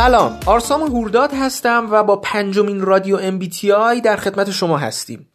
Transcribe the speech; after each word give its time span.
سلام. 0.00 0.40
آرسام 0.46 0.82
هورداد 0.82 1.32
هستم 1.32 1.88
و 1.90 2.02
با 2.02 2.16
پنجمین 2.16 2.80
رادیو 2.80 3.38
MBTI 3.38 4.00
در 4.04 4.16
خدمت 4.16 4.50
شما 4.50 4.78
هستیم. 4.78 5.28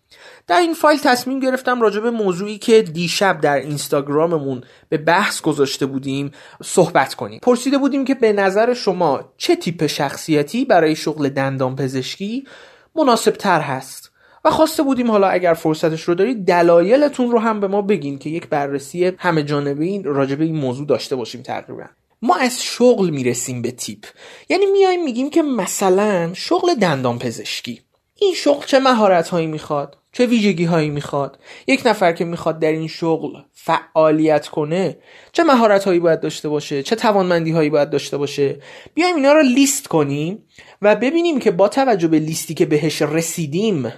در 0.48 0.60
این 0.60 0.74
فایل 0.74 1.00
تصمیم 1.00 1.40
گرفتم 1.40 1.82
راجع 1.82 2.00
به 2.00 2.12
موضوعی 2.12 2.58
که 2.58 2.82
دیشب 2.82 3.42
در 3.42 3.56
اینستاگراممون 3.56 4.64
به 4.90 4.98
بحث 4.98 5.42
گذاشته 5.42 5.86
بودیم 5.86 6.32
صحبت 6.64 7.14
کنیم. 7.14 7.40
پرسیده 7.44 7.78
بودیم 7.78 8.06
که 8.06 8.16
به 8.16 8.34
نظر 8.34 8.74
شما 8.74 9.34
چه 9.38 9.56
تیپ 9.56 9.88
شخصیتی 9.88 10.66
برای 10.66 10.96
شغل 10.96 11.30
دندان 11.30 11.76
پزشکی 11.76 12.48
مناسب 12.96 13.32
تر 13.32 13.62
هست؟ 13.62 14.12
و 14.46 14.50
خواسته 14.50 14.84
بودیم 14.84 15.12
حالا 15.12 15.28
اگر 15.28 15.54
فرصتش 15.54 16.04
رو 16.04 16.16
دارید 16.16 16.46
دلایلتون 16.46 17.32
رو 17.32 17.40
هم 17.40 17.60
به 17.60 17.68
ما 17.68 17.82
بگین 17.82 18.20
که 18.20 18.30
یک 18.30 18.48
بررسی 18.48 19.12
همه 19.18 19.44
جانبه 19.44 19.86
این 19.86 20.04
راجع 20.04 20.36
به 20.36 20.44
این 20.44 20.56
موضوع 20.56 20.88
داشته 20.88 21.16
باشیم 21.16 21.42
تقریبا. 21.42 21.86
ما 22.26 22.36
از 22.36 22.64
شغل 22.64 23.10
می‌رسیم 23.10 23.62
به 23.62 23.72
تیپ. 23.72 24.06
یعنی 24.50 24.66
میایم 24.66 25.04
میگیم 25.04 25.30
که 25.30 25.42
مثلا 25.42 26.34
شغل 26.34 26.74
دندان 26.74 27.20
پزشکی. 27.20 27.82
این 28.16 28.34
شغل 28.34 28.66
چه 28.66 28.80
مهارت 28.80 29.30
هایی 29.30 29.48
می‌خواد؟ 29.48 29.98
چه 30.12 30.26
ویژگی 30.26 30.66
هایی 30.66 30.90
می‌خواد؟ 30.90 31.40
یک 31.68 31.82
نفر 31.86 32.14
که 32.14 32.26
می‌خواد 32.26 32.60
در 32.60 32.72
این 32.72 32.88
شغل 32.88 33.30
فعالیت 33.54 34.48
کنه 34.48 34.98
چه 35.32 35.44
مهارت 35.44 35.84
هایی 35.84 36.00
باید 36.00 36.20
داشته 36.20 36.50
باشه؟ 36.50 36.84
چه 36.84 36.96
توانمندی 36.96 37.52
هایی 37.52 37.70
باید 37.70 37.90
داشته 37.90 38.18
باشه؟ 38.18 38.60
بیایم 38.94 39.16
اینا 39.16 39.34
رو 39.34 39.42
لیست 39.42 39.88
کنیم 39.88 40.44
و 40.82 40.96
ببینیم 40.96 41.40
که 41.40 41.52
با 41.52 41.68
توجه 41.68 42.08
به 42.08 42.20
لیستی 42.20 42.54
که 42.54 42.66
بهش 42.66 43.02
رسیدیم 43.02 43.94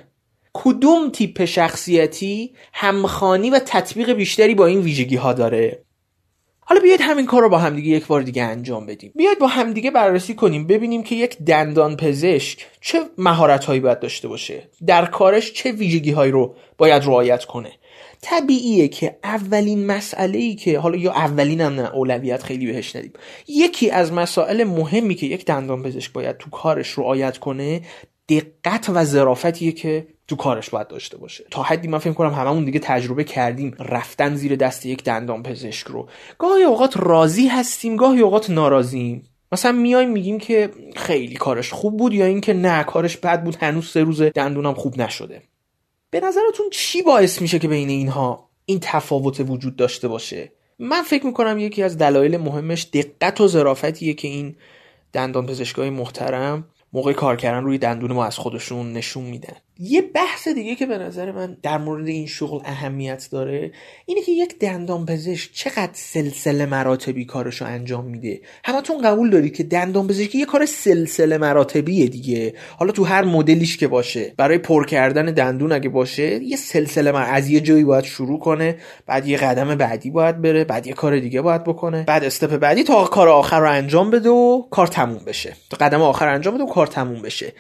کدوم 0.54 1.10
تیپ 1.10 1.46
شخصیتی 1.46 2.54
همخانی 2.74 3.50
و 3.50 3.60
تطبیق 3.60 4.12
بیشتری 4.12 4.56
با 4.56 4.66
این 4.66 4.80
ویژگی 4.80 5.16
ها 5.16 5.34
داره. 5.34 5.87
حالا 6.70 6.82
بیاید 6.82 7.02
همین 7.02 7.26
کار 7.26 7.42
رو 7.42 7.50
با 7.50 7.58
همدیگه 7.58 7.90
یک 7.90 8.08
بار 8.08 8.22
دیگه 8.22 8.44
انجام 8.44 8.86
بدیم. 8.86 9.12
بیاید 9.16 9.40
با 9.40 9.48
همدیگه 9.48 9.92
بررسی 9.92 10.36
کنیم 10.36 10.68
ببینیم 10.68 11.04
که 11.04 11.16
یک 11.16 11.38
دندان 11.38 11.96
پزشک 11.96 12.68
چه 12.82 13.00
مهارت 13.18 13.66
هایی 13.66 13.80
باید 13.80 14.00
داشته 14.00 14.28
باشه؟ 14.28 14.70
در 14.88 15.06
کارش 15.06 15.54
چه 15.54 15.72
ویژگی 15.72 16.12
هایی 16.12 16.32
رو 16.32 16.56
باید 16.78 17.04
رعایت 17.04 17.46
کنه؟ 17.46 17.72
طبیعیه 18.22 18.88
که 18.88 19.18
اولین 19.24 19.86
مسئله 19.86 20.38
ای 20.38 20.56
که 20.56 20.80
حالا 20.80 20.98
یا 20.98 21.12
اولین 21.12 21.62
هم 21.62 21.74
نه 21.74 21.96
اولویت 21.96 22.44
خیلی 22.44 22.66
بهش 22.66 22.96
ندیم. 22.96 23.14
یکی 23.48 23.90
از 23.90 24.14
مسائل 24.14 24.64
مهمی 24.64 25.16
که 25.16 25.26
یک 25.26 25.46
دندان 25.46 25.84
پزشک 25.84 26.12
باید 26.14 26.38
تو 26.38 26.50
کارش 26.50 26.98
رعایت 26.98 27.38
کنه 27.38 27.82
دقت 28.30 28.90
و 28.90 29.04
ظرافتیه 29.04 29.72
که 29.72 30.08
تو 30.28 30.36
کارش 30.36 30.70
باید 30.70 30.88
داشته 30.88 31.18
باشه. 31.18 31.46
تا 31.52 31.64
حدی 31.64 31.88
من 31.88 31.98
فکر 31.98 32.14
کنم 32.14 32.34
هممون 32.34 32.66
دیگه 32.66 32.80
تجربه 32.80 33.24
کردیم 33.24 33.76
رفتن 33.80 34.36
زیر 34.36 34.56
دست 34.56 34.86
یک 34.86 35.04
دندان 35.04 35.44
پزشک 35.44 35.88
رو. 35.88 36.10
گاهی 36.38 36.64
اوقات 36.64 36.98
راضی 36.98 37.48
هستیم 37.48 37.96
گاهی 37.96 38.22
اوقات 38.22 38.50
ناراضیم. 38.50 39.24
مثلا 39.52 39.72
میایم 39.72 40.10
میگیم 40.10 40.40
که 40.40 40.72
خیلی 40.96 41.36
کارش 41.36 41.74
خوب 41.74 41.98
بود 41.98 42.14
یا 42.14 42.26
اینکه 42.26 42.54
نه 42.54 42.84
کارش 42.84 43.18
بد 43.18 43.44
بود 43.44 43.56
هنوز 43.56 43.90
سه 43.90 44.04
روز 44.04 44.22
دندونم 44.22 44.74
خوب 44.74 45.02
نشده. 45.02 45.42
به 46.10 46.20
نظرتون 46.20 46.70
چی 46.72 47.02
باعث 47.02 47.42
میشه 47.42 47.60
که 47.60 47.68
بین 47.68 47.90
اینها 47.90 48.50
این 48.66 48.80
تفاوت 48.82 49.40
وجود 49.40 49.76
داشته 49.76 50.08
باشه؟ 50.08 50.52
من 50.80 51.02
فکر 51.02 51.26
می‌کنم 51.26 51.60
یکی 51.60 51.84
از 51.84 51.98
دلایل 51.98 52.38
مهمش 52.38 52.88
دقت 52.94 53.42
و 53.42 53.48
ظرافتیه 53.48 54.14
که 54.14 54.28
این 54.28 54.56
دندان 55.14 55.46
پزشکای 55.46 55.90
محترم 55.90 56.68
موقع 56.94 57.14
کار 57.14 57.36
کردن 57.36 57.64
روی 57.64 57.78
دندون 57.78 58.12
ما 58.12 58.26
از 58.26 58.38
خودشون 58.38 58.94
نشون 58.94 59.24
میدن. 59.24 59.58
یه 59.80 60.02
بحث 60.02 60.48
دیگه 60.48 60.76
که 60.76 60.86
به 60.86 60.98
نظر 60.98 61.32
من 61.32 61.58
در 61.64 61.78
مورد 61.78 62.08
این 62.08 62.28
شغل 62.28 62.60
اهمیت 62.66 63.28
داره 63.32 63.72
اینه 64.06 64.22
که 64.22 64.32
یک 64.32 64.60
دندان 64.60 65.06
پزشک 65.06 65.50
چقدر 65.54 65.92
سلسله 65.94 66.66
مراتبی 66.66 67.26
کارشو 67.26 67.66
انجام 67.66 68.06
میده. 68.06 68.42
همتون 68.66 69.02
قبول 69.02 69.30
داری 69.30 69.50
که 69.50 69.64
دندان 69.64 70.08
پزشکی 70.08 70.38
یه 70.38 70.46
کار 70.46 70.66
سلسله 70.66 71.38
مراتبیه 71.38 72.08
دیگه. 72.08 72.54
حالا 72.78 72.92
تو 72.92 73.04
هر 73.04 73.24
مدلیش 73.26 73.78
که 73.78 73.88
باشه 73.88 74.34
برای 74.38 74.58
پر 74.58 74.86
کردن 74.86 75.26
دندون 75.26 75.72
اگه 75.72 75.90
باشه 75.90 76.44
یه 76.44 76.58
سلسله 76.58 77.12
مر... 77.12 77.26
از 77.30 77.50
یه 77.50 77.60
جایی 77.60 77.84
باید 77.84 78.04
شروع 78.04 78.40
کنه 78.40 78.78
بعد 79.06 79.28
یه 79.28 79.38
قدم 79.38 79.76
بعدی 79.76 80.10
باید 80.10 80.42
بره 80.42 80.64
بعد 80.64 80.88
یه 80.88 80.94
کار 80.94 81.20
دیگه 81.20 81.42
باید 81.42 81.64
بکنه 81.64 82.04
بعد 82.04 82.24
step 82.24 82.58
بعدی 82.58 82.84
تا 82.84 83.06
کار 83.06 83.30
آخر 83.30 83.60
رو 83.60 83.72
انجام 83.72 84.12
بده 84.12 84.30
و 84.30 84.62
کار 84.70 84.88
تموم 84.88 85.22
بشه. 85.26 85.54
تا 85.70 85.78
قدم 85.78 86.02
آخر 86.02 86.28
انجام 86.28 86.54
بده 86.56 86.64
و 86.64 86.68
کار 86.68 86.88
تموم 86.88 87.22
بشه. 87.22 87.54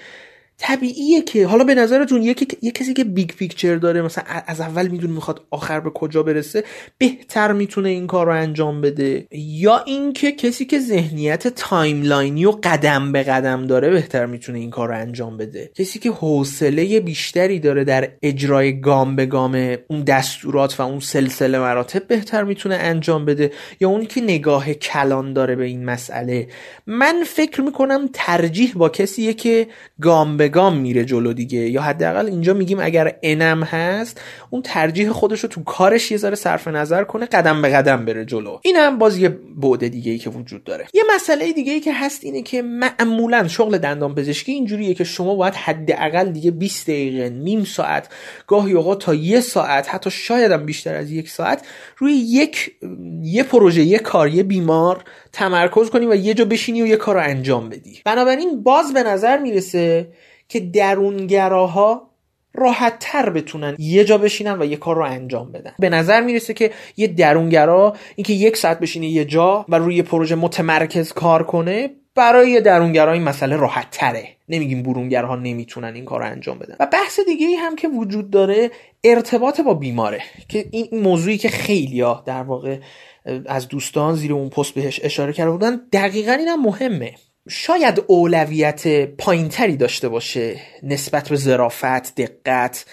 طبیعیه 0.59 1.21
که 1.21 1.47
حالا 1.47 1.63
به 1.63 1.75
نظرتون 1.75 2.23
یکی 2.23 2.47
یه 2.61 2.71
کسی 2.71 2.93
که 2.93 3.03
big 3.03 3.29
picture 3.29 3.75
داره 3.75 4.01
مثلا 4.01 4.23
از 4.47 4.61
اول 4.61 4.87
می‌دونه 4.87 5.13
می‌خواد 5.13 5.41
آخر 5.51 5.79
به 5.79 5.89
کجا 5.89 6.23
برسه 6.23 6.63
بهتر 6.97 7.51
می‌تونه 7.53 7.89
این 7.89 8.07
کار 8.07 8.25
رو 8.25 8.31
انجام 8.31 8.81
بده. 8.81 9.27
یا 9.31 9.83
اینکه 9.83 10.31
کسی 10.31 10.65
که 10.65 10.79
ذهنیت 10.79 11.47
timeline 11.47 12.34
ی 12.34 12.45
و 12.45 12.51
قدم 12.63 13.11
به 13.11 13.23
قدم 13.23 13.67
داره 13.67 13.89
بهتر 13.89 14.25
می‌تونه 14.25 14.59
این 14.59 14.69
کار 14.69 14.87
رو 14.87 14.95
انجام 14.95 15.37
بده. 15.37 15.71
کسی 15.75 15.99
که 15.99 16.11
حوصله 16.11 16.99
بیشتری 16.99 17.59
داره 17.59 17.83
در 17.83 18.09
اجرای 18.21 18.81
گام 18.81 19.15
به 19.15 19.25
گام 19.25 19.75
اون 19.87 20.03
دستورات 20.03 20.79
و 20.79 20.83
اون 20.83 20.99
سلسله 20.99 21.59
مراتب 21.59 22.07
بهتر 22.07 22.43
می‌تونه 22.43 22.75
انجام 22.75 23.25
بده. 23.25 23.51
یا 23.79 23.89
اونی 23.89 24.05
که 24.05 24.21
نگاه 24.21 24.73
کلان 24.73 25.33
داره 25.33 25.55
به 25.55 25.65
این 25.65 25.85
مسئله. 25.85 26.47
من 26.87 27.23
فکر 27.27 27.61
می‌کنم 27.61 28.09
ترجیح 28.13 28.73
با 28.75 28.89
کسیه 28.89 29.33
که 29.33 29.67
گام 30.01 30.37
به 30.37 30.46
گام 30.49 30.77
میره 30.77 31.05
جلو 31.05 31.33
دیگه. 31.33 31.59
یا 31.59 31.81
حداقل 31.81 32.25
اینجا 32.25 32.53
میگیم 32.53 32.79
اگر 32.79 33.15
N 33.23 33.37
هم 33.37 33.63
هست 33.63 34.21
اون 34.49 34.61
ترجیح 34.61 35.11
خودش 35.11 35.39
رو 35.39 35.49
تو 35.49 35.63
کارش 35.63 36.11
یه 36.11 36.17
ذره 36.17 36.35
صرف 36.35 36.67
نظر 36.67 37.03
کنه 37.03 37.25
قدم 37.25 37.61
به 37.61 37.69
قدم 37.69 38.05
بره 38.05 38.25
جلو. 38.25 38.59
این 38.61 38.75
هم 38.75 38.97
باز 38.97 39.17
یه 39.17 39.29
بعد 39.57 39.87
دیگه 39.87 40.11
ای 40.11 40.17
که 40.17 40.29
وجود 40.29 40.63
داره. 40.63 40.87
یه 40.93 41.03
مسئله 41.15 41.53
دیگه 41.53 41.71
ای 41.71 41.79
که 41.79 41.93
هست 41.93 42.23
اینه 42.23 42.41
که 42.41 42.61
معمولا 42.61 43.47
شغل 43.47 43.77
دندان 43.77 44.15
پزشکی 44.15 44.51
اینجوریه 44.51 44.93
که 44.93 45.03
شما 45.03 45.35
باید 45.35 45.53
حداقل 45.53 46.31
دیگه 46.31 46.51
20 46.51 46.87
دقیقه 46.87 47.29
نیم 47.29 47.63
ساعت 47.63 48.09
گاهی 48.47 48.73
اوقات 48.73 49.01
تا 49.01 49.13
یه 49.13 49.39
ساعت 49.39 49.95
حتی 49.95 50.11
شاید 50.11 50.51
هم 50.51 50.65
بیشتر 50.65 50.95
از 50.95 51.11
یک 51.11 51.29
ساعت 51.29 51.67
روی 51.97 52.13
یک 52.13 52.71
یه 53.23 53.43
پروژه 53.43 53.81
یه 53.81 53.99
کار 53.99 54.27
یه 54.27 54.43
بیمار 54.43 55.03
تمرکز 55.33 55.89
کنی 55.89 56.05
و 56.05 56.15
یه 56.15 56.33
جا 56.33 56.45
بشینی 56.45 56.81
و 56.81 56.87
یه 56.87 56.95
کار 56.95 57.15
رو 57.15 57.21
انجام 57.21 57.69
بدی. 57.69 58.01
بنابراین 58.05 58.63
باز 58.63 58.93
به 58.93 59.03
نظر 59.03 59.37
می‌رسه 59.37 60.07
که 60.49 60.59
درونگراها 60.59 62.09
راحت 62.53 62.97
تر 62.99 63.29
بتونن 63.29 63.75
یه 63.79 64.03
جا 64.03 64.17
بشینن 64.17 64.61
و 64.61 64.65
یه 64.65 64.77
کار 64.77 64.95
رو 64.95 65.03
انجام 65.03 65.51
بدن. 65.51 65.71
به 65.79 65.89
نظر 65.89 66.21
می‌رسه 66.21 66.53
که 66.53 66.71
یه 66.97 67.07
درونگرا 67.07 67.95
اینکه 68.15 68.33
یک 68.33 68.57
ساعت 68.57 68.79
بشینه 68.79 69.07
یه 69.07 69.25
جا 69.25 69.65
و 69.69 69.75
روی 69.75 70.01
پروژه 70.01 70.35
متمرکز 70.35 71.13
کار 71.13 71.43
کنه 71.43 71.89
برای 72.15 72.51
یه 72.51 72.61
درونگرا 72.61 73.13
این 73.13 73.23
مسئله 73.23 73.55
راحت 73.55 73.87
تره 73.91 74.27
نمیگیم 74.49 74.83
برونگرها 74.83 75.35
نمی‌تونن 75.35 75.93
این 75.95 76.05
کار 76.05 76.19
رو 76.19 76.25
انجام 76.25 76.59
بدن. 76.59 76.75
و 76.79 76.85
بحث 76.85 77.19
دیگه 77.19 77.47
ای 77.47 77.55
هم 77.55 77.75
که 77.75 77.87
وجود 77.87 78.29
داره 78.29 78.71
ارتباط 79.03 79.61
با 79.61 79.73
بیماره 79.73 80.21
که 80.49 80.65
این 80.71 80.87
موضوعی 80.91 81.37
که 81.37 81.49
خیلی 81.49 82.01
ها 82.01 82.23
در 82.25 82.43
واقع 82.43 82.77
از 83.45 83.67
دوستان 83.67 84.15
زیر 84.15 84.33
اون 84.33 84.49
پست 84.49 84.73
بهش 84.73 84.99
اشاره 85.03 85.33
کرده 85.33 85.51
بودن 85.51 85.81
دقیقا 85.93 86.31
اینم 86.31 86.61
مهمه. 86.61 87.13
شاید 87.49 88.03
اولویت 88.07 89.05
پایینتری 89.05 89.77
داشته 89.77 90.09
باشه 90.09 90.59
نسبت 90.83 91.29
به 91.29 91.35
ظرافت 91.35 92.15
دقت 92.15 92.85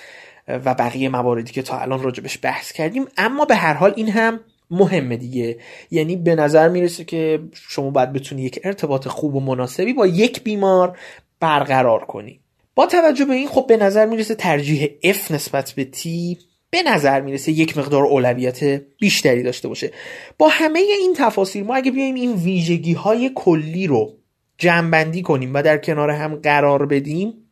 و 0.49 0.75
بقیه 0.75 1.09
مواردی 1.09 1.53
که 1.53 1.63
تا 1.63 1.79
الان 1.79 2.03
راجبش 2.03 2.39
بحث 2.43 2.73
کردیم. 2.73 3.05
اما 3.17 3.45
به 3.45 3.55
هر 3.55 3.75
حال 3.75 3.93
این 3.97 4.09
هم 4.09 4.41
مهمه 4.71 5.17
دیگه. 5.17 5.59
یعنی 5.91 6.17
به 6.17 6.35
نظر 6.35 6.69
می‌رسه 6.69 7.05
که 7.05 7.41
شما 7.53 7.91
باید 7.91 8.13
بتونی 8.13 8.43
یک 8.43 8.61
ارتباط 8.65 9.09
خوب 9.09 9.35
و 9.35 9.41
مناسبی 9.41 9.93
با 9.93 10.07
یک 10.07 10.43
بیمار 10.43 10.99
برقرار 11.41 12.05
کنی. 12.05 12.41
با 12.75 12.87
توجه 12.87 13.25
به 13.25 13.35
این 13.35 13.49
خب 13.49 13.67
به 13.67 13.77
نظر 13.77 14.07
می‌رسه 14.07 14.35
ترجیح 14.35 14.89
F 15.05 15.31
نسبت 15.31 15.73
به 15.73 15.89
T 15.95 16.09
به 16.71 16.83
نظر 16.83 17.21
می‌رسه 17.21 17.53
یک 17.53 17.79
مقدار 17.79 18.05
اولویت 18.05 18.65
بیشتری 19.01 19.43
داشته 19.43 19.69
باشه. 19.69 19.93
با 20.39 20.49
همه 20.49 20.79
این 20.79 21.15
تفاصیل 21.17 21.65
ما 21.65 21.75
اگه 21.75 21.91
بیایم 21.91 22.15
این 22.15 22.33
ویژگی 22.33 22.93
های 22.93 23.31
کلی 23.35 23.87
رو 23.87 24.13
جمعبندی 24.59 25.23
کنیم 25.23 25.55
و 25.55 25.63
در 25.63 25.79
کنار 25.79 26.11
هم 26.11 26.35
قرار 26.37 26.87
بدیم 26.87 27.44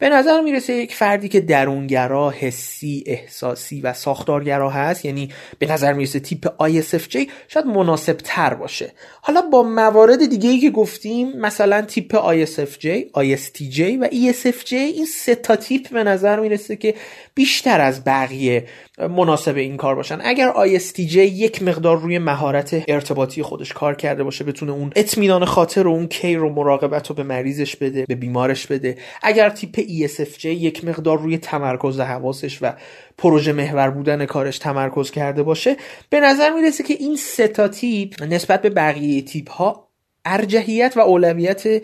به 0.00 0.08
نظر 0.08 0.40
می‌رسه 0.40 0.72
یک 0.72 0.94
فردی 0.94 1.28
که 1.28 1.40
درونگرا، 1.40 2.30
حسی، 2.30 3.04
احساسی 3.06 3.80
و 3.80 3.92
ساختارگرا 3.92 4.70
هست 4.70 5.04
یعنی 5.04 5.28
به 5.58 5.72
نظر 5.72 5.92
می‌رسه 5.92 6.20
تیپ 6.20 6.48
ISFJ 6.62 7.26
شاید 7.48 7.66
مناسب 7.66 8.16
تر 8.24 8.54
باشه. 8.54 8.92
حالا 9.22 9.42
با 9.42 9.62
موارد 9.62 10.26
دیگه 10.30 10.50
ای 10.50 10.58
که 10.58 10.70
گفتیم 10.70 11.32
مثلا 11.32 11.82
تیپ 11.82 12.16
ISFJ، 12.16 12.86
ISTJ 13.16 13.80
و 14.00 14.08
ESFJ 14.08 14.72
این 14.72 15.06
سه 15.06 15.34
تا 15.34 15.56
تیپ 15.56 15.90
به 15.90 16.04
نظر 16.04 16.40
می‌رسه 16.40 16.76
که 16.76 16.94
بیشتر 17.34 17.80
از 17.80 18.04
بقیه 18.04 18.66
مناسب 18.98 19.56
این 19.56 19.76
کار 19.76 19.94
باشن. 19.94 20.18
اگر 20.24 20.52
ISTJ 20.52 21.16
یک 21.16 21.62
مقدار 21.62 22.00
روی 22.00 22.18
مهارت 22.18 22.84
ارتباطی 22.88 23.42
خودش 23.42 23.72
کار 23.72 23.94
کرده 23.94 24.24
باشه 24.24 24.44
بتونه 24.44 24.72
اون 24.72 24.92
اطمینان 24.96 25.44
خاطر 25.44 25.86
و 25.86 25.90
اون 25.90 26.06
کیر 26.06 26.42
و 26.42 26.52
مراقبت 26.52 27.06
رو 27.06 27.14
به 27.14 27.22
مریضش 27.22 27.76
بده 27.76 28.04
به 28.08 28.14
بیمارش 28.14 28.66
بده. 28.66 28.98
اگر 29.22 29.50
تیپ 29.50 29.89
ESFJ 30.08 30.44
یک 30.44 30.84
مقدار 30.84 31.18
روی 31.18 31.38
تمرکز 31.38 32.00
حواسش 32.00 32.58
و 32.62 32.72
پروژه 33.18 33.52
محور 33.52 33.90
بودن 33.90 34.26
کارش 34.26 34.58
تمرکز 34.58 35.10
کرده 35.10 35.42
باشه. 35.42 35.76
به 36.10 36.20
نظر 36.20 36.50
می‌رسه 36.50 36.84
که 36.84 36.94
این 36.94 37.16
سه 37.16 37.48
تا 37.48 37.68
تیپ 37.68 38.22
نسبت 38.22 38.62
به 38.62 38.70
بقیه 38.70 39.22
تیپ 39.22 39.50
ها 39.50 39.88
ارجحیت 40.24 40.92
و 40.96 41.00
اولویت 41.00 41.82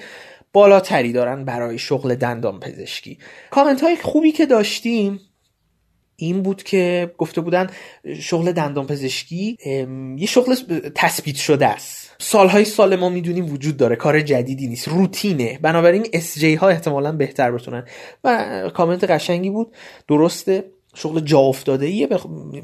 بالاتری 0.52 1.12
دارن 1.12 1.44
برای 1.44 1.78
شغل 1.78 2.14
دندان 2.14 2.60
پزشکی. 2.60 3.18
کامنت 3.50 3.80
های 3.80 3.96
خوبی 3.96 4.32
که 4.32 4.46
داشتیم 4.46 5.20
این 6.16 6.42
بود 6.42 6.62
که 6.62 7.14
گفته 7.18 7.40
بودن 7.40 7.66
شغل 8.20 8.52
دندان 8.52 8.86
پزشکی 8.86 9.58
یه 10.18 10.26
شغل 10.26 10.54
تثبیت 10.94 11.36
شده 11.36 11.66
است. 11.66 12.05
سالهای 12.18 12.64
سال 12.64 12.96
ما 12.96 13.08
می‌دونیم 13.08 13.52
وجود 13.52 13.76
داره. 13.76 13.96
کار 13.96 14.20
جدیدی 14.20 14.68
نیست. 14.68 14.88
روتینه. 14.88 15.58
بنابراین 15.62 16.06
S 16.12 16.44
ها 16.44 16.68
احتمالا 16.68 17.12
بهتر 17.12 17.50
بتونن. 17.50 17.84
و 18.24 18.70
کامنت 18.74 19.04
قشنگی 19.04 19.50
بود. 19.50 19.72
درسته. 20.08 20.64
شغل 20.96 21.20
جا 21.20 21.38
افتاده 21.38 21.86
ایه 21.86 22.06
یه 22.06 22.18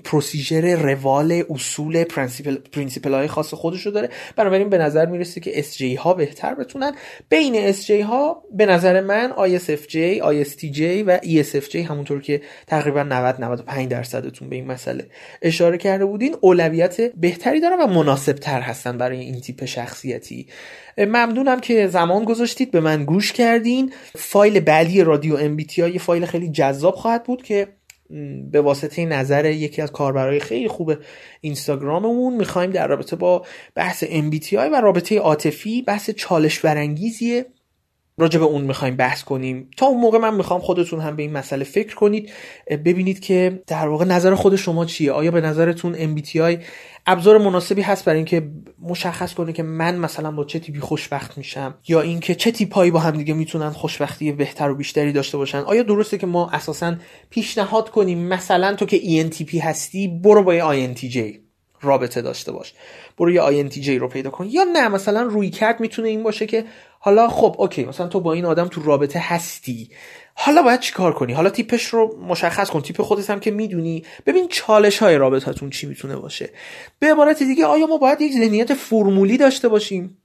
procedure 0.04 0.76
روال 0.76 1.42
اصول 1.50 2.04
principle 2.04 2.54
principle 2.54 3.14
های 3.14 3.26
خاص 3.26 3.54
خودشو 3.54 3.90
داره. 3.90 4.08
بنابراین 4.36 4.68
به 4.68 4.78
نظر 4.78 5.06
می‌رسه 5.06 5.40
که 5.40 5.62
جی 5.62 5.94
ها 5.94 6.14
بهتر 6.14 6.54
بتونن. 6.54 6.92
بین 7.28 7.72
جی 7.72 8.00
ها 8.00 8.42
به 8.52 8.66
نظر 8.66 9.00
من 9.00 9.32
جی 9.88 10.20
جی 10.70 11.02
و 11.02 11.18
جی 11.70 11.82
همونطور 11.82 12.20
که 12.20 12.42
تقریبا 12.66 13.02
90 13.02 13.40
95 13.40 13.88
درصدتون 13.88 14.48
به 14.48 14.56
این 14.56 14.66
مسئله 14.66 15.06
اشاره 15.42 15.78
کرده 15.78 16.04
بودین 16.04 16.36
اولویت 16.40 17.00
بهتری 17.00 17.60
دارن 17.60 17.80
و 17.82 17.86
مناسب 17.86 18.32
تر 18.32 18.60
هستن 18.60 18.98
برای 18.98 19.20
این 19.20 19.40
تیپ 19.40 19.64
شخصیتی. 19.64 20.46
ممنونم 20.98 21.60
که 21.60 21.86
زمان 21.86 22.24
گذاشتید 22.24 22.70
به 22.70 22.80
من 22.80 23.04
گوش 23.04 23.32
کردین. 23.32 23.92
فایل 24.16 24.60
بعدی 24.60 25.02
رادیو 25.02 25.48
بی 25.48 25.66
یه 25.76 25.98
فایل 25.98 26.26
خیلی 26.26 26.50
جذاب 26.50 26.94
خواهد 26.94 27.24
بود 27.24 27.42
که 27.42 27.68
به 28.50 28.60
واسطه 28.60 29.06
نظر 29.06 29.44
یکی 29.44 29.82
از 29.82 29.92
کاربرای 29.92 30.40
خیلی 30.40 30.68
خوب 30.68 30.94
اینستاگراممون 31.40 32.36
می‌خوایم 32.36 32.70
در 32.70 32.86
رابطه 32.86 33.16
با 33.16 33.46
بحث 33.74 34.04
MBTI 34.04 34.54
و 34.54 34.80
رابطه 34.80 35.18
عاطفی 35.18 35.82
بحث 35.82 36.10
چالش 36.10 36.58
برانگیزیه 36.58 37.46
راجع 38.18 38.38
به 38.38 38.44
اون 38.44 38.62
می‌خوایم 38.62 38.96
بحث 38.96 39.24
کنیم. 39.24 39.70
تا 39.76 39.86
اون 39.86 40.00
موقع 40.00 40.18
من 40.18 40.34
می‌خوام 40.34 40.60
خودتون 40.60 41.00
هم 41.00 41.16
به 41.16 41.22
این 41.22 41.32
مسئله 41.32 41.64
فکر 41.64 41.94
کنید. 41.94 42.30
ببینید 42.70 43.20
که 43.20 43.62
در 43.66 43.88
واقع 43.88 44.04
نظر 44.04 44.34
خود 44.34 44.56
شما 44.56 44.84
چیه؟ 44.84 45.12
آیا 45.12 45.30
به 45.30 45.40
نظرتون 45.40 46.16
MBTI 46.16 46.64
ابزار 47.06 47.38
مناسبی 47.38 47.82
هست 47.82 48.04
برای 48.04 48.16
اینکه 48.16 48.50
مشخص 48.82 49.34
کنه 49.34 49.52
که 49.52 49.62
من 49.62 49.96
مثلا 49.96 50.30
با 50.30 50.44
چه 50.44 50.58
تیپی 50.58 50.80
خوشبخت 50.80 51.38
میشم؟ 51.38 51.74
یا 51.88 52.00
اینکه 52.00 52.34
چه 52.34 52.50
تیپایی 52.50 52.90
با 52.90 52.98
هم 52.98 53.16
دیگه 53.16 53.34
می‌تونن 53.34 53.70
خوشبختی 53.70 54.32
بهتر 54.32 54.70
و 54.70 54.74
بیشتری 54.74 55.12
داشته 55.12 55.38
باشن؟ 55.38 55.58
آیا 55.58 55.82
درسته 55.82 56.18
که 56.18 56.26
ما 56.26 56.50
اساسا 56.50 56.96
پیشنهاد 57.30 57.90
کنیم 57.90 58.18
مثلا 58.18 58.74
تو 58.74 58.86
که 58.86 59.00
ENTP 59.00 59.54
هستی 59.54 60.08
برو 60.08 60.42
با 60.42 60.74
INTJ 60.74 61.18
رابطه 61.82 62.22
داشته 62.22 62.52
باش. 62.52 62.74
برو 63.18 63.30
یه 63.30 63.68
INTJ 63.68 63.88
رو 63.88 64.08
پیدا 64.08 64.30
کن. 64.30 64.46
یا 64.50 64.64
نه 64.64 64.88
مثلا 64.88 65.22
روی 65.22 65.50
کرد 65.50 65.80
می‌تونه 65.80 66.08
این 66.08 66.22
باشه 66.22 66.46
که 66.46 66.64
حالا 67.04 67.28
خب 67.28 67.54
اوکی 67.58 67.84
مثلا 67.84 68.08
تو 68.08 68.20
با 68.20 68.32
این 68.32 68.44
آدم 68.44 68.68
تو 68.68 68.82
رابطه 68.82 69.18
هستی. 69.22 69.90
حالا 70.34 70.62
باید 70.62 70.80
چیکار 70.80 71.12
کنی؟ 71.12 71.32
حالا 71.32 71.50
تیپش 71.50 71.86
رو 71.86 72.18
مشخص 72.28 72.70
کن. 72.70 72.80
تیپ 72.80 73.02
خودت 73.02 73.30
هم 73.30 73.40
که 73.40 73.50
می‌دونی. 73.50 74.04
ببین 74.26 74.48
چالش 74.48 74.98
های 74.98 75.16
رابطتون 75.16 75.70
چی 75.70 75.86
می‌تونه 75.86 76.16
باشه. 76.16 76.50
به 76.98 77.12
عبارت 77.12 77.42
دیگه 77.42 77.66
آیا 77.66 77.86
ما 77.86 77.98
باید 77.98 78.20
یک 78.20 78.32
ذهنیت 78.32 78.74
فرمولی 78.74 79.36
داشته 79.36 79.68
باشیم؟ 79.68 80.21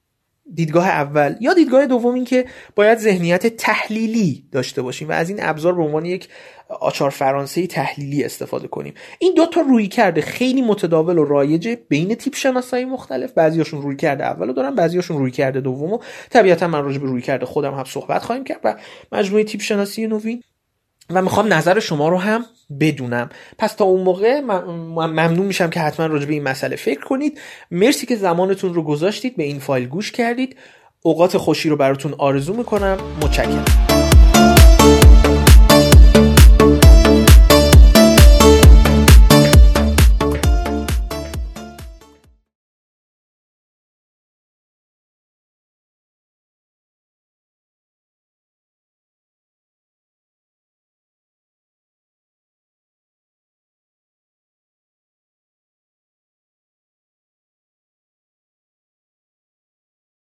دیدگاه 0.53 0.87
اول 0.87 1.35
یا 1.39 1.53
دیدگاه 1.53 1.85
دوم 1.85 2.13
این 2.13 2.25
که 2.25 2.45
باید 2.75 2.97
ذهنیت 2.97 3.47
تحلیلی 3.47 4.45
داشته 4.51 4.81
باشیم 4.81 5.09
و 5.09 5.11
از 5.11 5.29
این 5.29 5.37
ابزار 5.41 5.73
به 5.73 5.83
عنوان 5.83 6.05
یک 6.05 6.29
آچار 6.69 7.09
فرانسه 7.09 7.67
تحلیلی 7.67 8.23
استفاده 8.23 8.67
کنیم. 8.67 8.93
این 9.19 9.33
دو 9.33 9.45
تا 9.45 9.61
روی 9.61 9.87
کرده 9.87 10.21
خیلی 10.21 10.61
متداول 10.61 11.17
و 11.17 11.25
رایجه 11.25 11.75
بین 11.89 12.15
تیپ 12.15 12.35
شناسایی 12.35 12.85
مختلف. 12.85 13.31
بعضیاشون 13.33 13.81
روی 13.81 13.95
کرده 13.95 14.25
اولو 14.25 14.53
دارن 14.53 14.75
بعضیاشون 14.75 15.17
روی 15.17 15.31
کرده 15.31 15.61
دومو 15.61 15.99
طبیعتا 16.29 16.67
من 16.67 16.83
راجع 16.83 16.99
به 16.99 17.07
روی 17.07 17.21
کرده 17.21 17.45
خودم 17.45 17.73
هم 17.73 17.83
صحبت 17.83 18.23
خواهیم 18.23 18.43
کرد 18.43 18.59
و 18.63 18.75
مجموعه 19.11 19.43
تیپ 19.43 19.61
شناسی 19.61 20.07
نوین 20.07 20.43
و 21.09 21.21
می‌خوام 21.21 21.53
نظر 21.53 21.79
شما 21.79 22.09
رو 22.09 22.17
هم 22.17 22.45
بدونم. 22.79 23.29
پس 23.57 23.73
تا 23.73 23.85
اون 23.85 24.01
موقع 24.01 24.39
ممنون 24.39 25.45
میشم 25.45 25.69
که 25.69 25.79
حتما 25.79 26.05
راجع 26.05 26.25
به 26.25 26.33
این 26.33 26.43
مسئله 26.43 26.75
فکر 26.75 27.01
کنید. 27.01 27.39
مرسی 27.71 28.05
که 28.05 28.15
زمانتون 28.15 28.73
رو 28.73 28.83
گذاشتید 28.83 29.37
به 29.37 29.43
این 29.43 29.59
فایل 29.59 29.87
گوش 29.87 30.11
کردید. 30.11 30.55
اوقات 31.01 31.37
خوشی 31.37 31.69
رو 31.69 31.75
براتون 31.77 32.15
آرزو 32.17 32.53
می‌کنم. 32.53 32.97
متشکرم. 33.23 33.86